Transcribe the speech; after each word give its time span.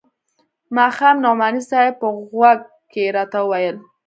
ماښام 0.77 1.15
نعماني 1.23 1.61
صاحب 1.69 1.93
په 2.01 2.07
غوږ 2.31 2.59
کښې 2.91 3.03
راته 3.15 3.37
وويل. 3.43 3.75